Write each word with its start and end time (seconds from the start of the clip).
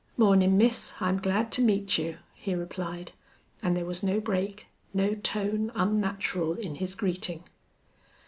"Mornin', 0.17 0.57
miss. 0.57 0.95
I'm 0.99 1.19
glad 1.21 1.51
to 1.51 1.61
meet 1.61 1.99
you," 1.99 2.17
he 2.33 2.55
replied, 2.55 3.11
and 3.61 3.77
there 3.77 3.85
was 3.85 4.01
no 4.01 4.19
break, 4.19 4.65
no 4.95 5.13
tone 5.13 5.71
unnatural 5.75 6.53
in 6.53 6.73
his 6.73 6.95
greeting. 6.95 7.43